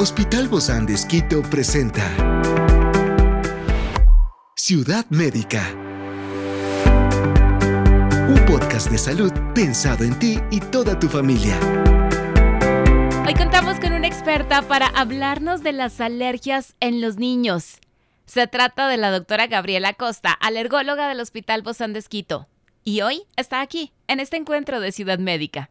Hospital 0.00 0.46
Bozán 0.46 0.86
de 0.86 0.94
Esquito 0.94 1.42
presenta 1.42 2.04
Ciudad 4.54 5.04
Médica. 5.10 5.74
Un 8.28 8.40
podcast 8.46 8.92
de 8.92 8.98
salud 8.98 9.32
pensado 9.56 10.04
en 10.04 10.16
ti 10.20 10.38
y 10.52 10.60
toda 10.60 10.96
tu 11.00 11.08
familia. 11.08 11.58
Hoy 13.26 13.34
contamos 13.34 13.80
con 13.80 13.92
una 13.92 14.06
experta 14.06 14.62
para 14.62 14.86
hablarnos 14.86 15.64
de 15.64 15.72
las 15.72 16.00
alergias 16.00 16.76
en 16.78 17.00
los 17.00 17.16
niños. 17.16 17.80
Se 18.24 18.46
trata 18.46 18.86
de 18.86 18.98
la 18.98 19.10
doctora 19.10 19.48
Gabriela 19.48 19.94
Costa, 19.94 20.30
alergóloga 20.32 21.08
del 21.08 21.18
Hospital 21.18 21.62
Bozán 21.62 21.92
de 21.92 21.98
Esquito. 21.98 22.46
Y 22.84 23.00
hoy 23.00 23.24
está 23.34 23.60
aquí, 23.60 23.92
en 24.06 24.20
este 24.20 24.36
encuentro 24.36 24.78
de 24.78 24.92
Ciudad 24.92 25.18
Médica. 25.18 25.70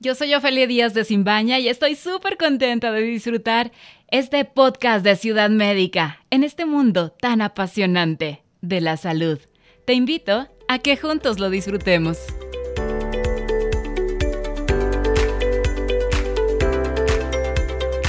Yo 0.00 0.14
soy 0.14 0.32
Ofelia 0.32 0.68
Díaz 0.68 0.94
de 0.94 1.02
Simbaña 1.02 1.58
y 1.58 1.68
estoy 1.68 1.96
súper 1.96 2.36
contenta 2.36 2.92
de 2.92 3.02
disfrutar 3.02 3.72
este 4.12 4.44
podcast 4.44 5.04
de 5.04 5.16
Ciudad 5.16 5.50
Médica 5.50 6.20
en 6.30 6.44
este 6.44 6.66
mundo 6.66 7.10
tan 7.10 7.42
apasionante 7.42 8.44
de 8.60 8.80
la 8.80 8.96
salud. 8.96 9.40
Te 9.86 9.94
invito 9.94 10.46
a 10.68 10.78
que 10.78 10.96
juntos 10.96 11.40
lo 11.40 11.50
disfrutemos. 11.50 12.16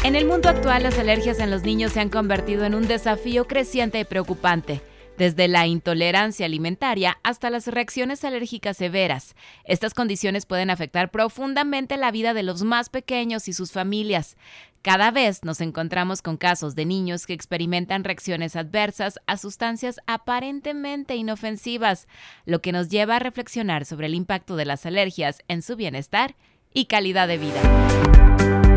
En 0.04 0.16
el 0.16 0.28
mundo 0.28 0.50
actual, 0.50 0.84
las 0.84 1.00
alergias 1.00 1.40
en 1.40 1.50
los 1.50 1.64
niños 1.64 1.94
se 1.94 2.02
han 2.02 2.10
convertido 2.10 2.66
en 2.66 2.76
un 2.76 2.88
desafío 2.88 3.48
creciente 3.48 4.00
y 4.00 4.04
preocupante 4.04 4.82
desde 5.20 5.50
la 5.50 5.68
intolerancia 5.68 6.46
alimentaria 6.46 7.20
hasta 7.24 7.50
las 7.50 7.68
reacciones 7.68 8.24
alérgicas 8.24 8.78
severas. 8.78 9.36
Estas 9.66 9.94
condiciones 9.94 10.46
pueden 10.46 10.70
afectar 10.70 11.12
profundamente 11.12 11.98
la 11.98 12.10
vida 12.10 12.34
de 12.34 12.42
los 12.42 12.64
más 12.64 12.90
pequeños 12.90 13.50
y 13.50 13.54
sus 13.54 13.74
familias. 13.74 14.38
Cada 14.82 15.12
vez 15.12 15.44
nos 15.44 15.60
encontramos 15.60 16.22
con 16.22 16.38
casos 16.38 16.74
de 16.74 16.86
niños 16.86 17.28
que 17.28 17.34
experimentan 17.34 18.06
reacciones 18.06 18.56
adversas 18.56 19.20
a 19.28 19.36
sustancias 19.36 20.00
aparentemente 20.08 21.18
inofensivas, 21.18 22.08
lo 22.46 22.62
que 22.62 22.72
nos 22.72 22.88
lleva 22.88 23.18
a 23.18 23.20
reflexionar 23.20 23.84
sobre 23.84 24.08
el 24.08 24.16
impacto 24.16 24.56
de 24.56 24.64
las 24.64 24.86
alergias 24.86 25.44
en 25.50 25.62
su 25.64 25.76
bienestar 25.76 26.38
y 26.74 26.86
calidad 26.86 27.28
de 27.28 27.38
vida. 27.40 28.69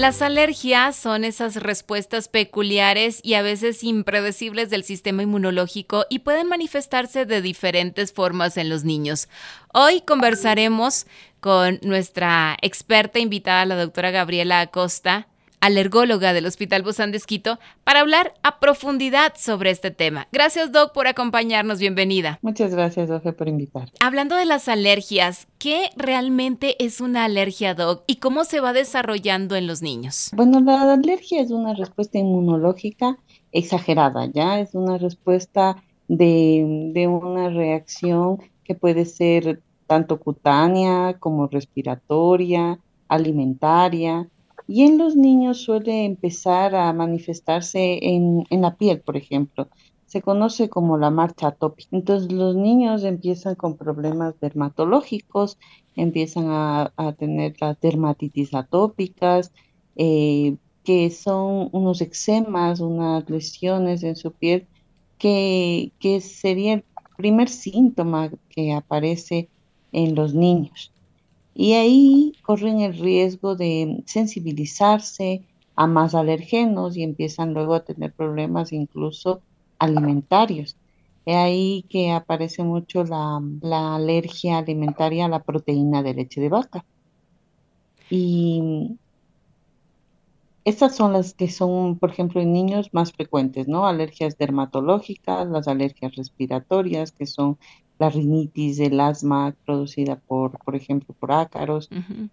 Las 0.00 0.22
alergias 0.22 0.96
son 0.96 1.24
esas 1.24 1.56
respuestas 1.56 2.28
peculiares 2.28 3.20
y 3.22 3.34
a 3.34 3.42
veces 3.42 3.84
impredecibles 3.84 4.70
del 4.70 4.82
sistema 4.82 5.24
inmunológico 5.24 6.06
y 6.08 6.20
pueden 6.20 6.48
manifestarse 6.48 7.26
de 7.26 7.42
diferentes 7.42 8.10
formas 8.10 8.56
en 8.56 8.70
los 8.70 8.82
niños. 8.82 9.28
Hoy 9.74 10.00
conversaremos 10.00 11.06
con 11.40 11.80
nuestra 11.82 12.56
experta 12.62 13.18
invitada, 13.18 13.66
la 13.66 13.76
doctora 13.76 14.10
Gabriela 14.10 14.60
Acosta, 14.60 15.28
alergóloga 15.60 16.32
del 16.32 16.46
Hospital 16.46 16.82
Bozán 16.82 17.10
de 17.12 17.18
Esquito, 17.18 17.58
para 17.84 18.00
hablar 18.00 18.34
a 18.42 18.58
profundidad 18.60 19.34
sobre 19.36 19.70
este 19.70 19.90
tema. 19.90 20.26
Gracias, 20.32 20.72
Doc, 20.72 20.92
por 20.92 21.06
acompañarnos. 21.06 21.78
Bienvenida. 21.78 22.38
Muchas 22.42 22.74
gracias, 22.74 23.08
Doc, 23.08 23.22
por 23.34 23.48
invitar. 23.48 23.90
Hablando 24.00 24.36
de 24.36 24.46
las 24.46 24.68
alergias, 24.68 25.48
¿qué 25.58 25.90
realmente 25.96 26.82
es 26.84 27.00
una 27.00 27.24
alergia, 27.24 27.74
Doc, 27.74 28.04
y 28.06 28.16
cómo 28.16 28.44
se 28.44 28.60
va 28.60 28.72
desarrollando 28.72 29.56
en 29.56 29.66
los 29.66 29.82
niños? 29.82 30.30
Bueno, 30.34 30.60
la 30.60 30.92
alergia 30.92 31.40
es 31.40 31.50
una 31.50 31.74
respuesta 31.74 32.18
inmunológica 32.18 33.18
exagerada, 33.52 34.26
¿ya? 34.26 34.60
Es 34.60 34.74
una 34.74 34.98
respuesta 34.98 35.82
de, 36.08 36.90
de 36.92 37.06
una 37.06 37.50
reacción 37.50 38.38
que 38.64 38.74
puede 38.74 39.04
ser 39.04 39.60
tanto 39.86 40.20
cutánea 40.20 41.16
como 41.18 41.48
respiratoria, 41.48 42.78
alimentaria, 43.08 44.28
y 44.70 44.84
en 44.84 44.98
los 44.98 45.16
niños 45.16 45.62
suele 45.62 46.04
empezar 46.04 46.76
a 46.76 46.92
manifestarse 46.92 47.98
en, 48.02 48.44
la 48.50 48.76
piel, 48.76 49.00
por 49.00 49.16
ejemplo. 49.16 49.68
Se 50.06 50.22
conoce 50.22 50.68
como 50.68 50.96
la 50.96 51.10
marcha 51.10 51.48
atópica. 51.48 51.88
Entonces 51.90 52.30
los 52.30 52.54
niños 52.54 53.02
empiezan 53.02 53.56
con 53.56 53.76
problemas 53.76 54.38
dermatológicos, 54.38 55.58
empiezan 55.96 56.46
a, 56.50 56.92
tener 57.18 57.56
las 57.60 57.80
dermatitis 57.80 58.54
atópicas, 58.54 59.50
eh, 59.96 60.56
que 60.84 61.10
son 61.10 61.68
unos 61.72 62.00
eczemas, 62.00 62.78
unas 62.78 63.28
lesiones 63.28 64.04
en 64.04 64.14
su 64.14 64.30
piel, 64.30 64.68
que, 65.18 65.90
que 65.98 66.20
sería 66.20 66.74
el 66.74 66.84
primer 67.16 67.48
síntoma 67.48 68.30
que 68.48 68.72
aparece 68.72 69.48
en 69.90 70.14
los 70.14 70.32
niños. 70.32 70.92
Y 71.60 71.74
ahí 71.74 72.32
corren 72.40 72.80
el 72.80 72.96
riesgo 72.96 73.54
de 73.54 74.02
sensibilizarse 74.06 75.42
a 75.76 75.86
más 75.86 76.14
alergenos 76.14 76.96
y 76.96 77.02
empiezan 77.02 77.52
luego 77.52 77.74
a 77.74 77.84
tener 77.84 78.14
problemas 78.14 78.72
incluso 78.72 79.42
alimentarios. 79.78 80.78
Es 81.26 81.36
ahí 81.36 81.84
que 81.90 82.12
aparece 82.12 82.62
mucho 82.64 83.04
la, 83.04 83.42
alergia 83.94 84.56
alimentaria 84.56 85.26
a 85.26 85.28
la 85.28 85.42
proteína 85.42 86.02
de 86.02 86.14
leche 86.14 86.40
de 86.40 86.48
vaca. 86.48 86.82
Y 88.08 88.96
estas 90.64 90.96
son 90.96 91.12
las 91.12 91.34
que 91.34 91.48
son, 91.48 91.98
por 91.98 92.10
ejemplo, 92.10 92.40
en 92.40 92.52
niños 92.52 92.90
más 92.92 93.12
frecuentes, 93.12 93.68
¿no? 93.68 93.86
Alergias 93.86 94.36
dermatológicas, 94.36 95.48
las 95.48 95.68
alergias 95.68 96.14
respiratorias, 96.16 97.12
que 97.12 97.26
son 97.26 97.58
la 97.98 98.08
rinitis, 98.08 98.80
el 98.80 98.98
asma 98.98 99.54
producida 99.66 100.16
por, 100.16 100.58
por 100.58 100.74
ejemplo, 100.74 101.14
por 101.18 101.32
ácaros, 101.32 101.90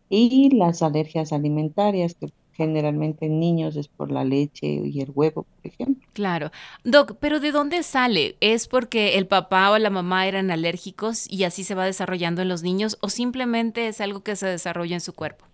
y 0.09 0.55
las 0.55 0.81
alergias 0.81 1.33
alimentarias, 1.33 2.15
que 2.15 2.31
generalmente 2.53 3.27
en 3.27 3.39
niños 3.39 3.75
es 3.75 3.87
por 3.87 4.11
la 4.11 4.23
leche 4.23 4.65
y 4.65 5.01
el 5.01 5.11
huevo, 5.13 5.43
por 5.43 5.71
ejemplo. 5.71 6.07
Claro. 6.13 6.51
Doc, 6.83 7.17
pero 7.19 7.39
¿de 7.39 7.51
dónde 7.51 7.83
sale? 7.83 8.35
¿Es 8.39 8.67
porque 8.67 9.17
el 9.17 9.27
papá 9.27 9.69
o 9.71 9.77
la 9.77 9.89
mamá 9.91 10.25
eran 10.25 10.49
alérgicos 10.49 11.29
y 11.29 11.43
así 11.43 11.63
se 11.63 11.75
va 11.75 11.85
desarrollando 11.85 12.41
en 12.41 12.47
los 12.47 12.63
niños 12.63 12.97
o 13.01 13.09
simplemente 13.09 13.87
es 13.87 14.01
algo 14.01 14.21
que 14.21 14.35
se 14.35 14.47
desarrolla 14.47 14.95
en 14.95 15.01
su 15.01 15.13
cuerpo? 15.13 15.45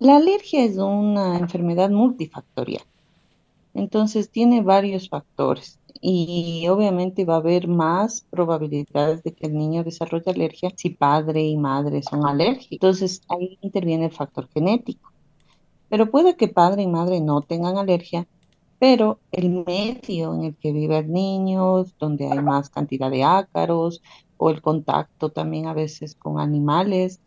La 0.00 0.16
alergia 0.16 0.64
es 0.64 0.76
una 0.76 1.38
enfermedad 1.38 1.88
multifactorial. 1.88 2.82
Entonces 3.74 4.28
tiene 4.28 4.60
varios 4.60 5.08
factores 5.08 5.78
y 6.00 6.66
obviamente 6.68 7.24
va 7.24 7.34
a 7.34 7.38
haber 7.38 7.68
más 7.68 8.26
probabilidades 8.28 9.22
de 9.22 9.32
que 9.32 9.46
el 9.46 9.56
niño 9.56 9.84
desarrolle 9.84 10.32
alergia 10.32 10.72
si 10.74 10.90
padre 10.90 11.42
y 11.42 11.56
madre 11.56 12.02
son 12.02 12.26
alérgicos. 12.26 12.72
Entonces 12.72 13.22
ahí 13.28 13.56
interviene 13.62 14.06
el 14.06 14.10
factor 14.10 14.48
genético. 14.52 15.12
Pero 15.88 16.10
puede 16.10 16.36
que 16.36 16.48
padre 16.48 16.82
y 16.82 16.88
madre 16.88 17.20
no 17.20 17.42
tengan 17.42 17.78
alergia, 17.78 18.26
pero 18.80 19.20
el 19.30 19.64
medio 19.64 20.34
en 20.34 20.42
el 20.42 20.56
que 20.56 20.72
vive 20.72 20.98
el 20.98 21.12
niño, 21.12 21.84
donde 22.00 22.26
hay 22.26 22.40
más 22.40 22.68
cantidad 22.68 23.12
de 23.12 23.22
ácaros 23.22 24.02
o 24.38 24.50
el 24.50 24.60
contacto 24.60 25.30
también 25.30 25.68
a 25.68 25.72
veces 25.72 26.16
con 26.16 26.40
animales, 26.40 27.20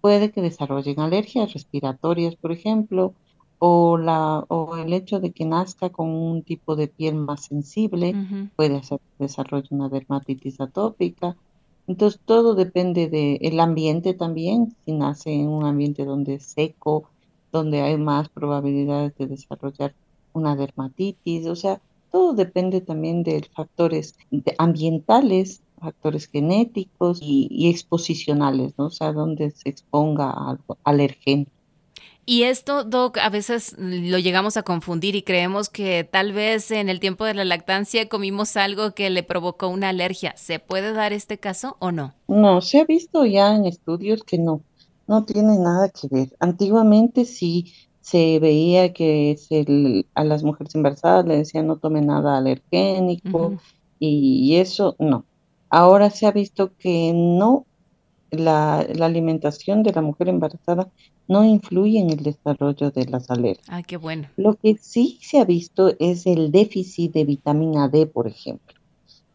puede 0.00 0.30
que 0.30 0.42
desarrollen 0.42 1.00
alergias 1.00 1.52
respiratorias, 1.52 2.36
por 2.36 2.52
ejemplo, 2.52 3.14
o, 3.58 3.98
la, 3.98 4.44
o 4.48 4.76
el 4.76 4.92
hecho 4.92 5.20
de 5.20 5.32
que 5.32 5.44
nazca 5.44 5.90
con 5.90 6.08
un 6.08 6.42
tipo 6.42 6.76
de 6.76 6.88
piel 6.88 7.14
más 7.14 7.44
sensible, 7.44 8.14
puede 8.56 8.76
hacer 8.76 8.98
que 8.98 9.24
desarrolle 9.24 9.68
una 9.70 9.88
dermatitis 9.88 10.60
atópica. 10.60 11.36
Entonces, 11.86 12.20
todo 12.24 12.54
depende 12.54 13.08
del 13.08 13.60
ambiente 13.60 14.14
también. 14.14 14.74
Si 14.84 14.92
nace 14.92 15.32
en 15.32 15.48
un 15.48 15.64
ambiente 15.66 16.04
donde 16.04 16.34
es 16.34 16.44
seco, 16.44 17.10
donde 17.52 17.82
hay 17.82 17.98
más 17.98 18.28
probabilidades 18.28 19.14
de 19.16 19.26
desarrollar 19.26 19.94
una 20.32 20.56
dermatitis, 20.56 21.46
o 21.46 21.56
sea, 21.56 21.80
todo 22.10 22.32
depende 22.32 22.80
también 22.80 23.22
de 23.22 23.46
factores 23.54 24.16
ambientales, 24.58 25.62
factores 25.80 26.28
genéticos 26.28 27.18
y, 27.20 27.68
exposicionales, 27.70 28.74
¿no? 28.78 28.86
O 28.86 28.90
sea, 28.90 29.12
donde 29.12 29.50
se 29.50 29.68
exponga 29.68 30.30
al 30.30 30.60
alergeno. 30.84 31.46
Y 32.26 32.44
esto, 32.44 32.84
Doc, 32.84 33.18
a 33.18 33.28
veces 33.28 33.74
lo 33.78 34.18
llegamos 34.18 34.56
a 34.56 34.62
confundir 34.62 35.16
y 35.16 35.22
creemos 35.22 35.68
que 35.68 36.04
tal 36.04 36.32
vez 36.32 36.70
en 36.70 36.88
el 36.88 37.00
tiempo 37.00 37.24
de 37.24 37.34
la 37.34 37.44
lactancia 37.44 38.08
comimos 38.08 38.56
algo 38.56 38.92
que 38.92 39.10
le 39.10 39.24
provocó 39.24 39.66
una 39.68 39.88
alergia. 39.88 40.34
¿Se 40.36 40.60
puede 40.60 40.92
dar 40.92 41.12
este 41.12 41.38
caso 41.38 41.76
o 41.80 41.90
no? 41.90 42.14
No, 42.28 42.60
se 42.60 42.78
ha 42.78 42.84
visto 42.84 43.24
ya 43.24 43.56
en 43.56 43.66
estudios 43.66 44.22
que 44.22 44.38
no, 44.38 44.62
no 45.08 45.24
tiene 45.24 45.58
nada 45.58 45.88
que 45.88 46.06
ver. 46.08 46.28
Antiguamente 46.38 47.24
sí 47.24 47.72
se 48.00 48.38
veía 48.38 48.92
que 48.92 49.36
a 50.14 50.22
las 50.22 50.44
mujeres 50.44 50.74
embarazadas 50.74 51.26
le 51.26 51.38
decían 51.38 51.66
no 51.66 51.78
tome 51.78 52.00
nada 52.00 52.38
alergénico 52.38 53.58
y 53.98 54.54
eso 54.56 54.94
no. 54.98 55.24
Ahora 55.70 56.10
se 56.10 56.26
ha 56.26 56.32
visto 56.32 56.72
que 56.76 57.12
no, 57.14 57.64
la, 58.30 58.86
la 58.92 59.06
alimentación 59.06 59.82
de 59.82 59.92
la 59.92 60.02
mujer 60.02 60.28
embarazada 60.28 60.90
no 61.30 61.44
influye 61.44 62.00
en 62.00 62.10
el 62.10 62.24
desarrollo 62.24 62.90
de 62.90 63.06
las 63.06 63.30
alergias. 63.30 63.64
Ay, 63.68 63.84
qué 63.84 63.96
bueno. 63.96 64.28
Lo 64.36 64.56
que 64.56 64.76
sí 64.80 65.16
se 65.22 65.38
ha 65.38 65.44
visto 65.44 65.94
es 66.00 66.26
el 66.26 66.50
déficit 66.50 67.12
de 67.12 67.24
vitamina 67.24 67.88
D, 67.88 68.06
por 68.06 68.26
ejemplo. 68.26 68.74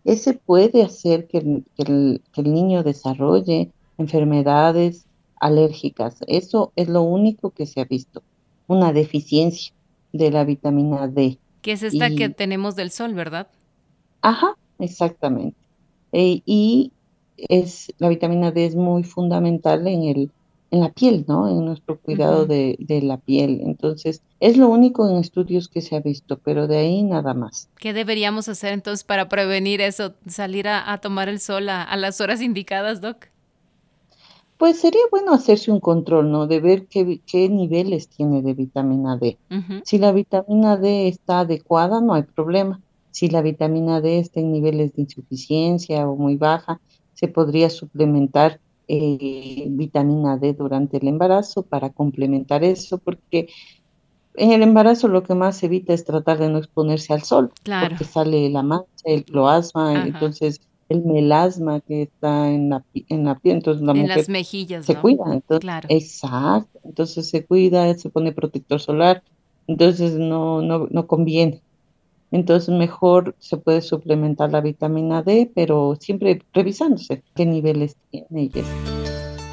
ese 0.03 0.33
puede 0.33 0.83
hacer 0.83 1.25
que 1.25 1.37
el, 1.37 2.21
niño 2.35 2.83
desarrolle 2.83 3.71
enfermedades 3.97 5.05
alérgicas. 5.39 6.17
Eso 6.27 6.73
es 6.75 6.89
lo 6.89 7.01
único 7.01 7.51
que 7.51 7.65
se 7.65 7.79
ha 7.79 7.85
visto, 7.85 8.21
una 8.67 8.91
deficiencia 8.91 9.73
de 10.11 10.31
la 10.31 10.43
vitamina 10.43 11.07
D. 11.07 11.39
Que 11.61 11.71
es 11.71 11.83
esta 11.83 12.09
que 12.09 12.27
tenemos 12.27 12.75
del 12.75 12.91
sol, 12.91 13.13
¿verdad? 13.13 13.47
Ajá, 14.21 14.57
exactamente. 14.79 15.64
E, 16.11 16.41
y 16.45 16.91
es, 17.37 17.93
la 17.97 18.09
vitamina 18.09 18.51
D 18.51 18.65
es 18.65 18.75
muy 18.75 19.03
fundamental 19.03 19.87
en 19.87 20.03
el 20.03 20.31
en 20.71 20.81
la 20.81 20.89
piel, 20.89 21.25
¿no? 21.27 21.49
En 21.49 21.63
nuestro 21.63 21.97
cuidado 21.97 22.45
de, 22.45 22.75
la 23.03 23.17
piel. 23.17 23.61
Entonces, 23.63 24.21
es 24.39 24.57
lo 24.57 24.67
único 24.67 25.09
en 25.09 25.17
estudios 25.17 25.67
que 25.67 25.81
se 25.81 25.95
ha 25.95 25.99
visto, 25.99 26.37
pero 26.37 26.67
de 26.67 26.77
ahí 26.77 27.03
nada 27.03 27.33
más. 27.33 27.69
¿Qué 27.77 27.93
deberíamos 27.93 28.49
hacer 28.49 28.73
entonces 28.73 29.03
para 29.03 29.29
prevenir 29.29 29.81
eso? 29.81 30.13
¿Salir 30.27 30.67
a, 30.67 30.97
tomar 31.01 31.29
el 31.29 31.39
sol 31.39 31.69
a, 31.69 31.95
las 31.95 32.19
horas 32.19 32.41
indicadas, 32.41 32.99
Doc? 32.99 33.27
Pues 34.57 34.79
sería 34.79 35.01
bueno 35.11 35.33
hacerse 35.33 35.71
un 35.71 35.79
control, 35.79 36.31
¿no? 36.31 36.47
De 36.47 36.59
ver 36.59 36.87
qué, 36.87 37.21
qué 37.25 37.49
niveles 37.49 38.07
tiene 38.07 38.41
de 38.41 38.53
vitamina 38.53 39.17
D. 39.17 39.37
Si 39.83 39.97
la 39.97 40.11
vitamina 40.11 40.77
D 40.77 41.07
está 41.07 41.41
adecuada, 41.41 42.01
no 42.01 42.13
hay 42.13 42.23
problema. 42.23 42.81
Si 43.15 43.29
la 43.29 43.41
vitamina 43.41 44.01
D 44.01 44.19
está 44.19 44.41
en 44.41 44.51
niveles 44.51 44.93
de 44.93 45.03
insuficiencia 45.03 46.05
o 46.05 46.17
muy 46.17 46.35
baja, 46.35 46.81
se 47.13 47.29
podría 47.29 47.69
suplementar 47.69 48.59
eh, 48.89 49.67
vitamina 49.69 50.35
D 50.35 50.51
durante 50.51 50.97
el 50.97 51.07
embarazo 51.07 51.63
para 51.63 51.91
complementar 51.91 52.65
eso, 52.65 52.97
porque 52.97 53.47
en 54.35 54.51
el 54.51 54.63
embarazo 54.63 55.07
lo 55.07 55.23
que 55.23 55.33
más 55.33 55.55
se 55.55 55.67
evita 55.67 55.93
es 55.93 56.03
tratar 56.03 56.39
de 56.39 56.49
no 56.49 56.57
exponerse 56.57 57.13
al 57.13 57.23
sol, 57.23 57.53
porque 57.63 58.03
sale 58.03 58.49
la 58.49 58.63
mancha, 58.63 59.05
el 59.05 59.23
cloasma, 59.23 60.05
entonces 60.05 60.59
el 60.89 61.05
melasma 61.05 61.79
que 61.79 62.01
está 62.01 62.51
en 62.51 62.69
la, 62.69 62.83
en 62.93 63.23
la 63.23 63.39
piel, 63.39 63.55
entonces 63.55 63.81
la 63.81 63.93
en 63.93 64.09
las 64.09 64.27
mejillas, 64.27 64.85
se 64.85 64.97
cuida, 64.97 65.23
entonces, 65.31 65.85
exacto, 65.87 66.81
entonces 66.83 67.29
se 67.29 67.45
cuida, 67.45 67.93
se 67.93 68.09
pone 68.09 68.33
protector 68.33 68.81
solar, 68.81 69.23
entonces 69.67 70.15
no, 70.15 70.61
no, 70.61 70.89
no 70.91 71.07
conviene. 71.07 71.61
Entonces 72.31 72.69
mejor 72.69 73.35
se 73.39 73.57
puede 73.57 73.81
suplementar 73.81 74.51
la 74.51 74.61
vitamina 74.61 75.21
D, 75.21 75.51
pero 75.53 75.97
siempre 75.99 76.41
revisándose 76.53 77.23
qué 77.35 77.45
niveles 77.45 77.95
tiene 78.11 78.51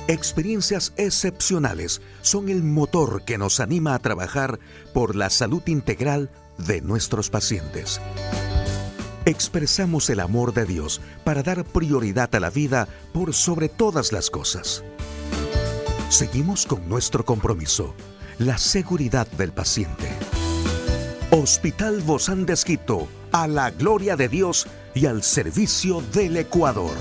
Experiencias 0.08 0.92
excepcionales 0.96 2.02
son 2.22 2.48
el 2.48 2.62
motor 2.62 3.24
que 3.24 3.38
nos 3.38 3.60
anima 3.60 3.94
a 3.94 3.98
trabajar 4.00 4.58
por 4.92 5.14
la 5.14 5.30
salud 5.30 5.62
integral 5.66 6.30
de 6.58 6.80
nuestros 6.80 7.30
pacientes. 7.30 8.00
Expresamos 9.24 10.10
el 10.10 10.18
amor 10.18 10.52
de 10.52 10.66
Dios 10.66 11.00
para 11.22 11.44
dar 11.44 11.64
prioridad 11.64 12.34
a 12.34 12.40
la 12.40 12.50
vida 12.50 12.88
por 13.12 13.32
sobre 13.32 13.68
todas 13.68 14.12
las 14.12 14.30
cosas. 14.30 14.82
Seguimos 16.08 16.66
con 16.66 16.88
nuestro 16.88 17.24
compromiso, 17.24 17.94
la 18.38 18.58
seguridad 18.58 19.28
del 19.28 19.52
paciente. 19.52 20.08
Hospital 21.34 22.02
Bozán 22.02 22.44
de 22.44 22.52
Esquito, 22.52 23.08
a 23.32 23.48
la 23.48 23.70
gloria 23.70 24.16
de 24.16 24.28
Dios 24.28 24.66
y 24.94 25.06
al 25.06 25.22
servicio 25.22 26.02
del 26.12 26.36
Ecuador. 26.36 26.92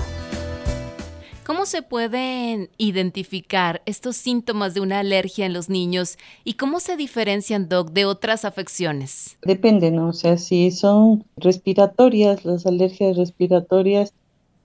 ¿Cómo 1.44 1.66
se 1.66 1.82
pueden 1.82 2.70
identificar 2.78 3.82
estos 3.84 4.16
síntomas 4.16 4.72
de 4.72 4.80
una 4.80 5.00
alergia 5.00 5.44
en 5.44 5.52
los 5.52 5.68
niños 5.68 6.16
y 6.44 6.54
cómo 6.54 6.80
se 6.80 6.96
diferencian, 6.96 7.68
Doc, 7.68 7.90
de 7.90 8.06
otras 8.06 8.46
afecciones? 8.46 9.36
Depende, 9.42 9.90
¿no? 9.90 10.08
O 10.08 10.12
sea, 10.14 10.38
si 10.38 10.70
son 10.70 11.26
respiratorias, 11.36 12.46
las 12.46 12.64
alergias 12.64 13.18
respiratorias, 13.18 14.14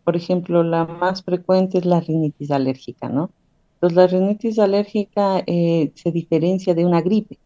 por 0.05 0.15
ejemplo, 0.15 0.63
la 0.63 0.85
más 0.85 1.23
frecuente 1.23 1.79
es 1.79 1.85
la 1.85 1.99
rinitis 1.99 2.51
alérgica, 2.51 3.09
¿no? 3.09 3.31
Entonces, 3.73 3.97
la 3.97 4.07
rinitis 4.07 4.59
alérgica 4.59 5.43
eh, 5.45 5.91
se 5.93 6.13
diferencia 6.13 6.73
de 6.73 6.85
una 6.85 7.01
gripe 7.01 7.37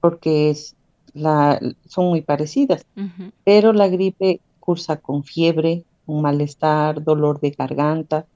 porque 0.00 0.50
es 0.50 0.76
son 1.86 2.06
muy 2.08 2.22
parecidas, 2.22 2.86
pero 3.44 3.72
la 3.72 3.88
gripe 3.88 4.40
cursa 4.60 4.96
con 4.96 5.24
fiebre, 5.24 5.84
un 6.06 6.22
malestar, 6.22 7.02
dolor 7.02 7.40
de 7.40 7.50
garganta 7.50 8.26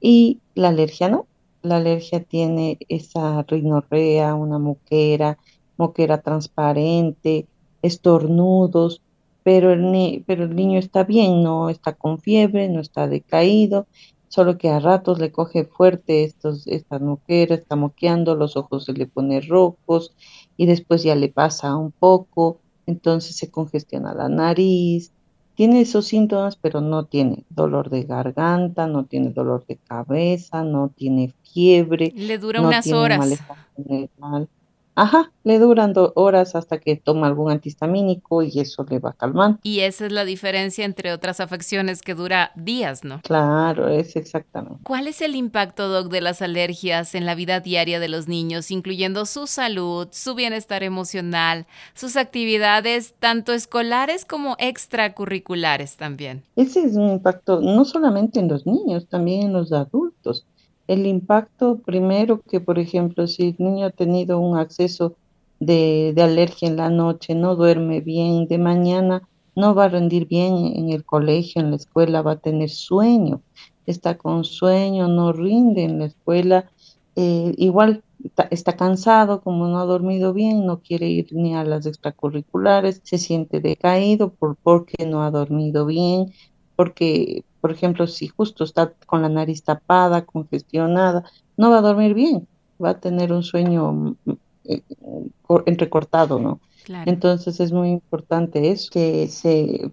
y 0.00 0.40
la 0.54 0.68
alergia 0.68 1.08
no. 1.08 1.26
La 1.62 1.76
alergia 1.76 2.22
tiene 2.22 2.78
esa 2.88 3.42
rinorrea, 3.42 4.34
una 4.34 4.58
moquera, 4.58 5.38
moquera 5.76 6.20
transparente, 6.20 7.46
estornudos, 7.82 9.00
pero 9.44 9.72
el, 9.72 10.24
pero 10.26 10.44
el 10.44 10.56
niño 10.56 10.78
está 10.78 11.04
bien, 11.04 11.42
no 11.42 11.68
está 11.68 11.92
con 11.92 12.18
fiebre, 12.18 12.68
no 12.68 12.80
está 12.80 13.06
decaído, 13.06 13.86
solo 14.28 14.56
que 14.58 14.70
a 14.70 14.80
ratos 14.80 15.18
le 15.18 15.30
coge 15.30 15.64
fuerte 15.64 16.24
estos, 16.24 16.66
esta 16.66 16.98
moquera, 16.98 17.54
está 17.54 17.76
moqueando, 17.76 18.34
los 18.34 18.56
ojos 18.56 18.84
se 18.86 18.92
le 18.92 19.06
ponen 19.06 19.46
rojos 19.46 20.14
y 20.56 20.66
después 20.66 21.02
ya 21.02 21.14
le 21.14 21.28
pasa 21.28 21.76
un 21.76 21.92
poco, 21.92 22.60
entonces 22.86 23.36
se 23.36 23.50
congestiona 23.50 24.14
la 24.14 24.28
nariz, 24.28 25.12
tiene 25.54 25.82
esos 25.82 26.06
síntomas, 26.06 26.56
pero 26.56 26.80
no 26.80 27.04
tiene 27.04 27.44
dolor 27.50 27.90
de 27.90 28.04
garganta, 28.04 28.86
no 28.86 29.04
tiene 29.04 29.30
dolor 29.30 29.66
de 29.66 29.76
cabeza, 29.76 30.64
no 30.64 30.88
tiene 30.88 31.34
fiebre. 31.42 32.12
Le 32.16 32.38
dura 32.38 32.62
unas 32.62 32.90
horas. 32.90 33.44
Ajá, 34.94 35.32
le 35.42 35.58
duran 35.58 35.94
dos 35.94 36.12
horas 36.16 36.54
hasta 36.54 36.78
que 36.78 36.96
toma 36.96 37.26
algún 37.26 37.50
antihistamínico 37.50 38.42
y 38.42 38.60
eso 38.60 38.84
le 38.88 38.98
va 38.98 39.14
calmando. 39.14 39.58
Y 39.62 39.80
esa 39.80 40.06
es 40.06 40.12
la 40.12 40.24
diferencia 40.24 40.84
entre 40.84 41.12
otras 41.12 41.40
afecciones 41.40 42.02
que 42.02 42.14
dura 42.14 42.52
días, 42.56 43.02
¿no? 43.02 43.20
Claro, 43.22 43.88
es 43.88 44.16
exactamente. 44.16 44.80
¿Cuál 44.84 45.06
es 45.06 45.22
el 45.22 45.34
impacto, 45.34 45.88
Doc, 45.88 46.12
de 46.12 46.20
las 46.20 46.42
alergias 46.42 47.14
en 47.14 47.24
la 47.24 47.34
vida 47.34 47.60
diaria 47.60 48.00
de 48.00 48.08
los 48.08 48.28
niños, 48.28 48.70
incluyendo 48.70 49.24
su 49.24 49.46
salud, 49.46 50.08
su 50.10 50.34
bienestar 50.34 50.82
emocional, 50.82 51.66
sus 51.94 52.16
actividades, 52.16 53.14
tanto 53.18 53.52
escolares 53.52 54.26
como 54.26 54.56
extracurriculares 54.58 55.96
también? 55.96 56.44
Ese 56.56 56.84
es 56.84 56.96
un 56.96 57.12
impacto 57.12 57.60
no 57.60 57.84
solamente 57.86 58.40
en 58.40 58.48
los 58.48 58.66
niños, 58.66 59.06
también 59.08 59.42
en 59.44 59.52
los 59.54 59.72
adultos 59.72 60.44
el 60.86 61.06
impacto 61.06 61.78
primero 61.78 62.42
que, 62.42 62.60
por 62.60 62.78
ejemplo, 62.78 63.26
si 63.26 63.48
el 63.48 63.56
niño 63.58 63.86
ha 63.86 63.90
tenido 63.90 64.38
un 64.38 64.56
acceso 64.58 65.16
de, 65.60 66.14
alergia 66.18 66.68
en 66.68 66.76
la 66.76 66.90
noche, 66.90 67.34
no 67.34 67.56
duerme 67.56 68.00
bien, 68.00 68.46
de 68.48 68.58
mañana 68.58 69.28
no 69.54 69.74
va 69.74 69.84
a 69.84 69.88
rendir 69.88 70.26
bien 70.26 70.72
en 70.76 70.90
el 70.90 71.04
colegio, 71.04 71.62
en 71.62 71.70
la 71.70 71.76
escuela, 71.76 72.22
va 72.22 72.32
a 72.32 72.38
tener 72.38 72.70
sueño, 72.70 73.42
está 73.86 74.16
con 74.16 74.44
sueño, 74.44 75.08
no 75.08 75.32
rinde 75.32 75.84
en 75.84 75.98
la 75.98 76.06
escuela, 76.06 76.70
eh, 77.16 77.54
igual 77.58 78.02
está, 78.50 78.76
cansado, 78.76 79.40
como 79.42 79.66
no 79.68 79.78
ha 79.78 79.84
dormido 79.84 80.32
bien, 80.32 80.66
no 80.66 80.80
quiere 80.80 81.08
ir 81.08 81.28
ni 81.32 81.54
a 81.54 81.64
las 81.64 81.86
extracurriculares, 81.86 83.00
se 83.04 83.18
siente 83.18 83.60
decaído 83.60 84.32
por 84.32 84.56
porque 84.56 85.06
no 85.06 85.22
ha 85.22 85.30
dormido 85.30 85.86
bien, 85.86 86.32
porque 86.76 87.44
por 87.62 87.70
ejemplo, 87.70 88.08
si 88.08 88.26
justo 88.26 88.64
está 88.64 88.92
con 89.06 89.22
la 89.22 89.28
nariz 89.28 89.62
tapada, 89.62 90.26
congestionada, 90.26 91.24
no 91.56 91.70
va 91.70 91.78
a 91.78 91.82
dormir 91.82 92.12
bien, 92.12 92.48
va 92.82 92.90
a 92.90 93.00
tener 93.00 93.32
un 93.32 93.44
sueño 93.44 94.16
eh, 94.64 94.82
entrecortado, 95.66 96.40
¿no? 96.40 96.60
Entonces 97.06 97.60
es 97.60 97.70
muy 97.70 97.90
importante 97.90 98.72
eso, 98.72 98.90
que 98.92 99.28
se, 99.28 99.92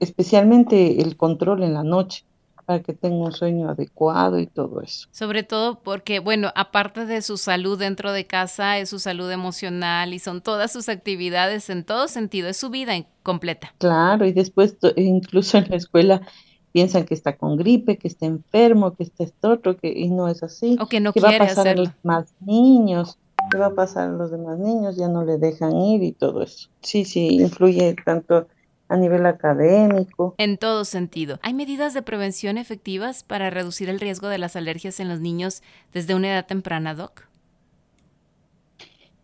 especialmente 0.00 1.02
el 1.02 1.18
control 1.18 1.62
en 1.64 1.74
la 1.74 1.84
noche 1.84 2.24
para 2.72 2.82
que 2.82 2.94
tenga 2.94 3.16
un 3.16 3.32
sueño 3.32 3.68
adecuado 3.68 4.38
y 4.38 4.46
todo 4.46 4.80
eso. 4.80 5.06
Sobre 5.10 5.42
todo 5.42 5.80
porque, 5.80 6.20
bueno, 6.20 6.50
aparte 6.54 7.04
de 7.04 7.20
su 7.20 7.36
salud 7.36 7.78
dentro 7.78 8.12
de 8.12 8.26
casa, 8.26 8.78
es 8.78 8.88
su 8.88 8.98
salud 8.98 9.30
emocional 9.30 10.14
y 10.14 10.18
son 10.18 10.40
todas 10.40 10.72
sus 10.72 10.88
actividades 10.88 11.68
en 11.68 11.84
todo 11.84 12.08
sentido, 12.08 12.48
es 12.48 12.56
su 12.56 12.70
vida 12.70 12.94
completa. 13.22 13.74
Claro, 13.76 14.24
y 14.24 14.32
después 14.32 14.78
incluso 14.96 15.58
en 15.58 15.68
la 15.68 15.76
escuela 15.76 16.22
piensan 16.72 17.04
que 17.04 17.12
está 17.12 17.36
con 17.36 17.58
gripe, 17.58 17.98
que 17.98 18.08
está 18.08 18.24
enfermo, 18.24 18.94
que 18.94 19.02
está 19.02 19.24
esto 19.24 19.50
otro, 19.50 19.76
que, 19.76 19.92
y 19.92 20.08
no 20.08 20.28
es 20.28 20.42
así. 20.42 20.78
O 20.80 20.86
que 20.86 21.00
no 21.00 21.12
va 21.22 21.36
a 21.36 21.38
pasar 21.38 21.68
a 21.68 21.74
los 21.74 21.90
demás 22.02 22.32
niños? 22.40 23.18
¿Qué 23.50 23.58
va 23.58 23.66
a 23.66 23.74
pasar 23.74 24.08
a 24.08 24.12
los 24.12 24.30
demás 24.30 24.58
niños? 24.58 24.96
Ya 24.96 25.08
no 25.08 25.26
le 25.26 25.36
dejan 25.36 25.76
ir 25.76 26.02
y 26.02 26.12
todo 26.12 26.42
eso. 26.42 26.70
Sí, 26.80 27.04
sí, 27.04 27.34
influye 27.34 27.94
tanto 28.02 28.46
a 28.92 28.96
nivel 28.96 29.24
académico. 29.24 30.34
En 30.36 30.58
todo 30.58 30.84
sentido. 30.84 31.38
¿Hay 31.42 31.54
medidas 31.54 31.94
de 31.94 32.02
prevención 32.02 32.58
efectivas 32.58 33.24
para 33.24 33.48
reducir 33.48 33.88
el 33.88 34.00
riesgo 34.00 34.28
de 34.28 34.38
las 34.38 34.54
alergias 34.54 35.00
en 35.00 35.08
los 35.08 35.20
niños 35.20 35.62
desde 35.92 36.14
una 36.14 36.28
edad 36.28 36.46
temprana, 36.46 36.94
Doc? 36.94 37.26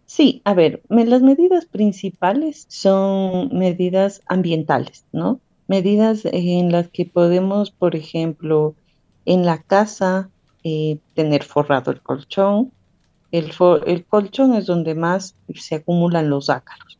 Sí, 0.06 0.40
a 0.44 0.54
ver, 0.54 0.82
las 0.88 1.20
medidas 1.20 1.66
principales 1.66 2.64
son 2.68 3.50
medidas 3.52 4.22
ambientales, 4.26 5.04
¿no? 5.12 5.40
medidas 5.66 6.22
en 6.24 6.72
las 6.72 6.88
que 6.88 7.04
podemos, 7.04 7.70
por 7.70 7.94
ejemplo, 7.94 8.74
en 9.26 9.44
la 9.44 9.58
casa 9.58 10.30
eh, 10.64 10.98
tener 11.14 11.44
forrado 11.44 11.90
el 11.90 12.00
colchón. 12.00 12.72
El, 13.32 13.52
el 13.86 14.06
colchón 14.06 14.54
es 14.54 14.64
donde 14.64 14.94
más 14.94 15.36
se 15.54 15.74
acumulan 15.74 16.30
los 16.30 16.48
ácaros 16.48 16.97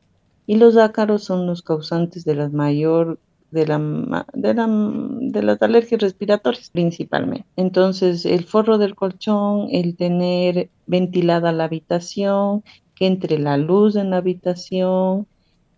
y 0.49 0.57
los 0.57 0.79
ácaros 0.79 1.25
son 1.25 1.47
los 1.47 1.61
causantes 1.61 2.25
de 2.25 2.35
la 2.35 2.49
mayor 2.49 3.19
de, 3.51 3.67
la, 3.67 4.27
de, 4.33 4.55
la, 4.55 4.67
de 4.67 5.43
las 5.43 5.61
alergias 5.61 6.01
respiratorias 6.01 6.71
principalmente. 6.71 7.47
Entonces, 7.57 8.25
el 8.25 8.45
forro 8.45 8.79
del 8.79 8.95
colchón, 8.95 9.69
el 9.71 9.95
tener 9.95 10.71
ventilada 10.87 11.53
la 11.53 11.65
habitación, 11.65 12.65
que 12.95 13.07
entre 13.07 13.39
la 13.39 13.59
luz 13.59 13.95
en 13.95 14.09
la 14.09 14.17
habitación, 14.17 15.27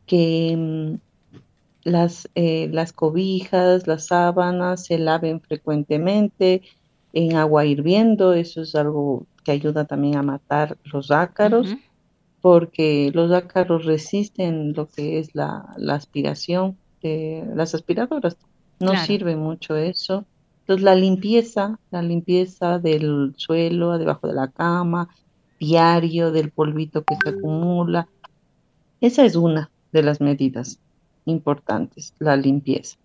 que 0.06 0.54
mm, 0.56 0.94
las, 1.82 2.28
eh, 2.36 2.68
las 2.70 2.92
cobijas, 2.92 3.88
las 3.88 4.06
sábanas 4.06 4.86
se 4.86 4.98
laven 4.98 5.40
frecuentemente 5.40 6.62
en 7.12 7.34
agua 7.34 7.66
hirviendo, 7.66 8.34
eso 8.34 8.62
es 8.62 8.76
algo 8.76 9.26
que 9.42 9.50
ayuda 9.50 9.84
también 9.84 10.16
a 10.16 10.22
matar 10.22 10.78
los 10.84 11.10
ácaros, 11.10 11.74
porque 12.40 13.10
los 13.14 13.32
ácaros 13.32 13.84
resisten 13.84 14.72
lo 14.72 14.88
que 14.88 15.18
es 15.18 15.34
la, 15.34 15.74
aspiración 15.90 16.76
de 17.02 17.44
las 17.54 17.74
aspiradoras. 17.74 18.36
No 18.78 18.96
sirve 18.96 19.36
mucho 19.36 19.76
eso. 19.76 20.24
Entonces 20.60 20.84
la 20.84 20.94
limpieza, 20.94 21.78
la 21.90 22.02
limpieza 22.02 22.78
del 22.78 23.34
suelo, 23.36 23.98
debajo 23.98 24.28
de 24.28 24.34
la 24.34 24.48
cama, 24.48 25.08
diario, 25.58 26.32
del 26.32 26.50
polvito 26.50 27.02
que 27.04 27.16
se 27.22 27.30
acumula. 27.30 28.08
Esa 29.00 29.24
es 29.24 29.36
una 29.36 29.70
de 29.92 30.02
las 30.02 30.20
medidas 30.20 30.78
importantes, 31.26 32.14
la 32.18 32.36
limpieza. 32.36 32.96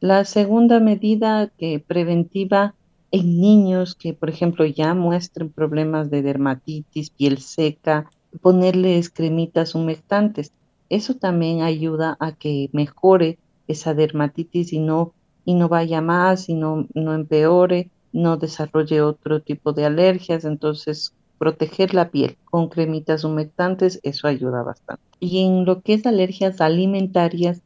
La 0.00 0.24
segunda 0.24 0.80
medida 0.80 1.50
que 1.56 1.78
preventiva 1.78 2.74
en 3.10 3.40
niños 3.40 3.94
que, 3.94 4.12
por 4.12 4.28
ejemplo, 4.28 4.66
ya 4.66 4.92
muestren 4.92 5.48
problemas 5.48 6.10
de 6.10 6.20
dermatitis, 6.20 7.10
piel 7.10 7.38
seca, 7.38 8.10
ponerles 8.40 9.10
cremitas 9.10 9.74
humectantes. 9.74 10.52
Eso 10.88 11.14
también 11.14 11.62
ayuda 11.62 12.16
a 12.20 12.32
que 12.32 12.68
mejore 12.72 13.38
esa 13.68 13.94
dermatitis 13.94 14.72
y 14.72 14.78
no, 14.78 15.14
y 15.44 15.54
no 15.54 15.68
vaya 15.68 16.00
más, 16.00 16.48
y 16.48 16.54
no, 16.54 16.86
no 16.94 17.14
empeore, 17.14 17.90
no 18.12 18.36
desarrolle 18.36 19.00
otro 19.00 19.40
tipo 19.40 19.72
de 19.72 19.86
alergias. 19.86 20.44
Entonces, 20.44 21.14
proteger 21.38 21.94
la 21.94 22.10
piel 22.10 22.36
con 22.44 22.68
cremitas 22.68 23.24
humectantes, 23.24 24.00
eso 24.02 24.28
ayuda 24.28 24.62
bastante. 24.62 25.02
Y 25.20 25.44
en 25.44 25.64
lo 25.64 25.80
que 25.80 25.94
es 25.94 26.06
alergias 26.06 26.60
alimentarias, 26.60 27.62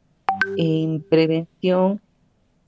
en 0.57 1.03
prevención, 1.03 2.01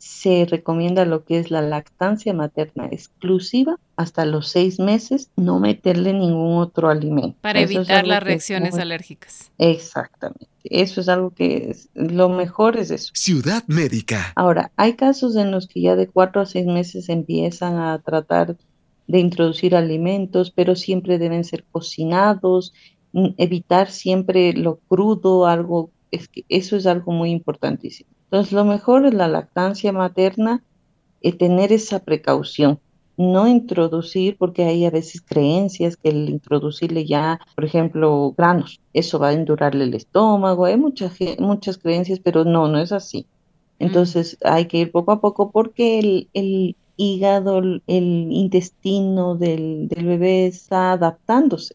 se 0.01 0.47
recomienda 0.47 1.05
lo 1.05 1.25
que 1.25 1.39
es 1.39 1.51
la 1.51 1.61
lactancia 1.61 2.33
materna 2.33 2.87
exclusiva 2.91 3.79
hasta 3.97 4.25
los 4.25 4.49
seis 4.49 4.81
meses, 4.81 5.31
no 5.37 5.61
meterle 5.61 6.15
ningún 6.15 6.57
otro 6.57 6.89
alimento. 6.89 7.37
Para 7.43 7.61
evitar 7.61 8.07
las 8.07 8.23
reacciones 8.23 8.77
alérgicas. 8.77 9.53
Exactamente. 9.59 10.49
Eso 10.65 11.03
es 11.03 11.09
algo 11.11 11.35
que 11.35 11.69
es, 11.71 11.91
lo 11.93 12.31
mejor 12.31 12.79
es 12.79 12.91
eso. 12.91 13.13
Ciudad 13.15 13.63
médica. 13.67 14.33
Ahora, 14.37 14.73
hay 14.77 14.95
casos 14.95 15.37
en 15.37 15.51
los 15.51 15.69
que 15.69 15.83
ya 15.83 15.97
de 15.97 16.09
cuatro 16.09 16.41
a 16.41 16.47
seis 16.47 16.65
meses 16.65 17.11
empiezan 17.11 17.79
a 17.79 17.99
tratar 17.99 18.57
de 19.07 19.19
introducir 19.19 19.77
alimentos, 19.77 20.51
pero 20.51 20.77
siempre 20.77 21.19
deben 21.19 21.45
ser 21.45 21.65
cocinados, 21.71 22.73
mm, 23.13 23.35
evitar 23.37 23.91
siempre 23.91 24.55
lo 24.55 24.79
crudo, 24.89 25.47
algo, 25.47 25.91
es 26.11 26.27
que 26.27 26.47
eso 26.49 26.79
es 26.79 26.87
algo 26.87 27.13
muy 27.13 27.31
importantísimo. 27.31 28.09
Entonces, 28.31 28.53
lo 28.53 28.65
mejor 28.65 29.07
es 29.07 29.15
la 29.15 29.29
lactancia 29.29 29.93
materna, 29.93 30.63
y 31.21 31.33
tener 31.33 31.73
esa 31.73 32.01
precaución, 32.01 32.81
no 33.17 33.47
introducir, 33.47 34.37
porque 34.39 34.65
hay 34.65 34.87
a 34.87 34.91
veces 34.91 35.21
creencias 35.21 35.97
que 35.97 36.09
el 36.09 36.31
introducirle 36.31 37.05
ya, 37.05 37.39
por 37.55 37.65
ejemplo, 37.65 38.35
granos, 38.37 38.81
eso 38.95 39.19
va 39.19 39.29
a 39.29 39.33
endurarle 39.35 39.85
el 39.85 39.95
estómago, 39.95 40.65
hay 40.65 40.79
muchas, 40.79 41.17
muchas 41.39 41.77
creencias, 41.77 42.21
pero 42.21 42.45
no, 42.45 42.69
no 42.69 42.79
es 42.79 42.93
así. 42.93 43.27
Mm. 43.79 43.85
Entonces 43.85 44.39
hay 44.43 44.67
que 44.67 44.79
ir 44.79 44.93
poco 44.93 45.13
a 45.13 45.21
poco 45.21 45.51
porque 45.51 45.99
el, 46.33 46.77
hígado, 46.97 47.59
el 47.59 47.83
intestino 47.87 49.35
del, 49.37 49.89
bebé 49.91 50.47
está 50.47 50.93
adaptándose 50.93 51.75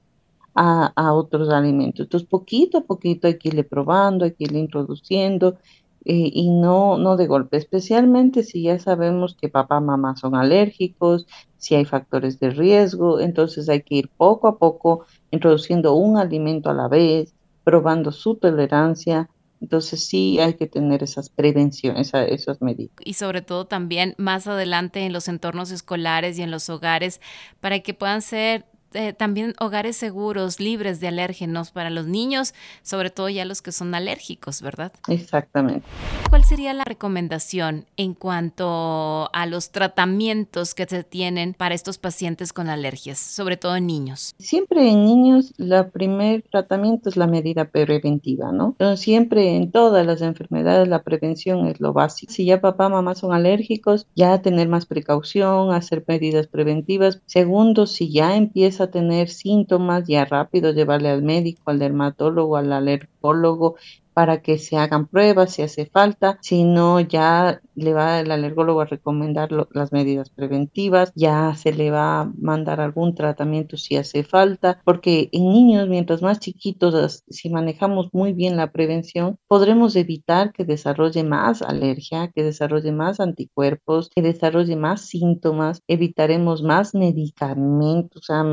a, 0.56 0.94
a, 0.96 1.14
otros 1.14 1.50
alimentos. 1.50 2.06
Entonces, 2.06 2.28
poquito 2.28 2.80
a 2.80 2.82
poquito 2.82 3.28
hay 3.28 3.38
que 3.38 3.50
irle 3.50 3.64
probando, 3.64 4.26
hay 4.26 4.32
que 4.32 4.46
irle 4.46 4.60
introduciendo 4.60 5.58
eh, 6.06 6.30
y 6.34 6.50
no, 6.52 7.00
no 7.00 7.18
de 7.18 7.26
golpe, 7.26 7.58
especialmente 7.58 8.44
si 8.44 8.62
ya 8.64 8.78
sabemos 8.78 9.36
que 9.40 9.50
papá, 9.50 9.80
mamá 9.80 10.16
son 10.16 10.36
alérgicos, 10.36 11.26
si 11.58 11.74
hay 11.74 11.86
factores 11.86 12.40
de 12.40 12.52
riesgo, 12.52 13.20
entonces 13.20 13.68
hay 13.70 13.82
que 13.82 13.96
ir 13.96 14.10
poco 14.16 14.48
a 14.48 14.60
poco 14.60 15.06
introduciendo 15.32 15.96
un 15.96 16.18
alimento 16.18 16.70
a 16.70 16.76
la 16.76 16.88
vez, 16.88 17.34
probando 17.64 18.12
su 18.12 18.36
tolerancia. 18.36 19.30
Entonces 19.60 20.06
sí 20.06 20.38
hay 20.40 20.54
que 20.54 20.68
tener 20.68 21.02
esas 21.02 21.30
prevenciones, 21.30 22.14
esas 22.14 22.62
medidas. 22.62 22.94
Y 23.04 23.14
sobre 23.14 23.42
todo 23.42 23.66
también 23.66 24.14
más 24.20 24.46
adelante 24.46 25.00
en 25.06 25.12
los 25.12 25.28
entornos 25.28 25.72
escolares 25.72 26.38
y 26.38 26.44
en 26.44 26.52
los 26.52 26.70
hogares 26.70 27.20
para 27.62 27.80
que 27.80 27.96
puedan 27.96 28.22
ser 28.22 28.66
eh, 28.96 29.14
también 29.14 29.54
hogares 29.60 29.96
seguros, 29.98 30.60
libres 30.60 31.00
de 31.00 31.08
alérgenos 31.08 31.72
para 31.72 31.90
los 31.90 32.08
niños, 32.08 32.54
sobre 32.82 33.10
todo 33.10 33.30
ya 33.30 33.46
los 33.46 33.62
que 33.62 33.72
son 33.72 33.94
alérgicos, 33.96 34.62
¿verdad? 34.62 34.92
Exactamente. 35.08 35.86
¿Cuál 36.30 36.44
sería 36.44 36.74
la 36.74 36.84
recomendación 36.84 37.86
en 37.98 38.14
cuanto 38.14 39.30
a 39.34 39.46
los 39.46 39.72
tratamientos 39.72 40.74
que 40.74 40.86
se 40.86 41.04
tienen 41.04 41.54
para 41.54 41.76
estos 41.76 41.98
pacientes 41.98 42.54
con 42.54 42.70
alergias, 42.70 43.20
sobre 43.20 43.58
todo 43.58 43.76
en 43.76 43.88
niños? 43.88 44.34
Siempre 44.40 44.90
en 44.90 45.06
niños, 45.06 45.54
el 45.58 45.86
primer 45.92 46.44
tratamiento 46.44 47.10
es 47.10 47.18
la 47.18 47.28
medida 47.28 47.66
preventiva, 47.66 48.52
¿no? 48.52 48.70
Entonces, 48.70 49.02
siempre 49.02 49.56
en 49.56 49.72
todas 49.72 50.06
las 50.06 50.22
enfermedades 50.22 50.88
la 50.88 51.04
prevención 51.04 51.68
es 51.68 51.80
lo 51.80 51.94
básico. 51.94 52.32
Si 52.32 52.46
ya 52.46 52.62
papá, 52.62 52.90
mamá 52.90 53.16
son 53.16 53.34
alérgicos, 53.34 54.08
ya 54.16 54.42
tener 54.42 54.68
más 54.68 54.86
precaución, 54.86 55.74
hacer 55.74 56.04
medidas 56.08 56.48
preventivas. 56.48 57.22
Segundo, 57.26 57.88
si 57.88 58.12
ya 58.12 58.36
empieza 58.36 58.85
tener 58.90 59.30
síntomas, 59.30 60.08
ya 60.08 60.26
rápido 60.26 60.72
llevarle 60.72 61.10
al 61.10 61.24
médico, 61.24 61.72
al 61.72 61.80
dermatólogo, 61.80 62.58
al 62.58 62.72
alergólogo 62.74 63.76
para 64.16 64.42
que 64.42 64.58
se 64.58 64.78
hagan 64.78 65.08
pruebas 65.08 65.52
si 65.52 65.62
hace 65.62 65.88
falta, 65.88 66.40
si 66.42 66.64
no 66.64 67.02
ya 67.02 67.62
le 67.76 67.94
va 67.94 68.22
el 68.22 68.32
alergólogo 68.32 68.80
a 68.80 68.86
recomendar 68.86 69.50
las 69.52 69.92
medidas 69.92 70.30
preventivas, 70.30 71.12
ya 71.16 71.54
se 71.56 71.74
le 71.74 71.92
va 71.92 72.22
a 72.22 72.32
mandar 72.40 72.80
algún 72.80 73.14
tratamiento 73.14 73.76
si 73.76 73.98
hace 73.98 74.24
falta, 74.24 74.80
porque 74.86 75.28
en 75.34 75.50
niños 75.50 75.90
mientras 75.90 76.22
más 76.22 76.40
chiquitos, 76.40 77.26
si 77.30 77.50
manejamos 77.50 78.08
muy 78.14 78.32
bien 78.32 78.56
la 78.56 78.72
prevención, 78.72 79.38
podremos 79.50 79.98
evitar 79.98 80.54
que 80.54 80.64
desarrolle 80.64 81.26
más 81.26 81.62
alergia, 81.62 82.32
que 82.34 82.42
desarrolle 82.42 82.94
más 82.94 83.20
anticuerpos, 83.20 84.12
que 84.16 84.22
desarrolle 84.22 84.78
más 84.78 85.02
síntomas, 85.02 85.82
evitaremos 85.90 86.64
más 86.64 86.96
medicamentos, 86.96 88.22
o 88.22 88.24
sea, 88.24 88.46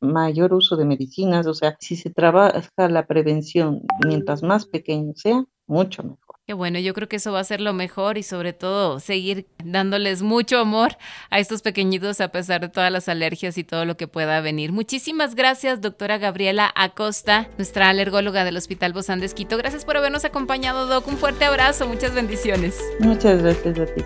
mayor 0.00 0.52
uso 0.52 0.76
de 0.76 0.84
medicinas, 0.84 1.46
o 1.46 1.54
sea, 1.54 1.76
si 1.78 1.94
se 1.94 2.10
trabaja 2.10 2.88
la 2.88 3.06
prevención 3.06 3.82
mientras 4.04 4.42
más 4.42 4.66
pequeño 4.66 4.95
sea, 5.14 5.44
mucho 5.66 6.02
mejor. 6.02 6.26
Qué 6.46 6.54
bueno, 6.54 6.78
yo 6.78 6.94
creo 6.94 7.08
que 7.08 7.16
eso 7.16 7.32
va 7.32 7.40
a 7.40 7.44
ser 7.44 7.60
lo 7.60 7.72
mejor 7.72 8.18
y 8.18 8.22
sobre 8.22 8.52
todo 8.52 9.00
seguir 9.00 9.48
dándoles 9.64 10.22
mucho 10.22 10.60
amor 10.60 10.96
a 11.28 11.40
estos 11.40 11.60
pequeñitos 11.60 12.20
a 12.20 12.28
pesar 12.28 12.60
de 12.60 12.68
todas 12.68 12.92
las 12.92 13.08
alergias 13.08 13.58
y 13.58 13.64
todo 13.64 13.84
lo 13.84 13.96
que 13.96 14.06
pueda 14.06 14.40
venir. 14.40 14.70
Muchísimas 14.70 15.34
gracias, 15.34 15.80
doctora 15.80 16.18
Gabriela 16.18 16.72
Acosta, 16.76 17.50
nuestra 17.56 17.88
alergóloga 17.88 18.44
del 18.44 18.56
Hospital 18.56 18.92
Bozán 18.92 19.18
de 19.18 19.26
Esquito. 19.26 19.56
Gracias 19.58 19.84
por 19.84 19.96
habernos 19.96 20.24
acompañado, 20.24 20.86
Doc. 20.86 21.08
Un 21.08 21.16
fuerte 21.16 21.44
abrazo, 21.44 21.88
muchas 21.88 22.14
bendiciones. 22.14 22.78
Muchas 23.00 23.42
gracias 23.42 23.80
a 23.80 23.86
ti 23.86 24.02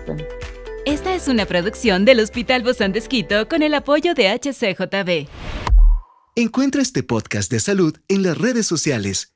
Esta 0.87 1.13
es 1.13 1.27
una 1.27 1.45
producción 1.45 2.05
del 2.05 2.21
Hospital 2.21 2.63
Bozán 2.63 2.91
de 2.91 2.99
Esquito 2.99 3.47
con 3.47 3.61
el 3.61 3.75
apoyo 3.75 4.15
de 4.15 4.29
HCJB. 4.29 5.29
Encuentra 6.35 6.81
este 6.81 7.03
podcast 7.03 7.51
de 7.51 7.59
salud 7.59 7.95
en 8.07 8.23
las 8.23 8.35
redes 8.35 8.65
sociales 8.65 9.35